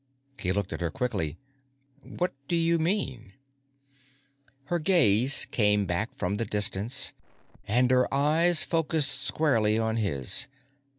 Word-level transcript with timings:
He 0.39 0.51
looked 0.51 0.73
at 0.73 0.81
her 0.81 0.89
quickly. 0.89 1.37
"What 2.01 2.33
do 2.47 2.55
you 2.55 2.79
mean?" 2.79 3.33
Her 4.63 4.79
gaze 4.79 5.45
came 5.45 5.85
back 5.85 6.15
from 6.17 6.37
the 6.37 6.43
distance, 6.45 7.13
and 7.67 7.91
her 7.91 8.11
eyes 8.11 8.63
focused 8.63 9.21
squarely 9.21 9.77
on 9.77 9.97
his. 9.97 10.47